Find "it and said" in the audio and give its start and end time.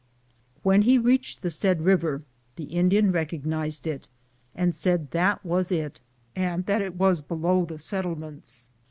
3.85-5.11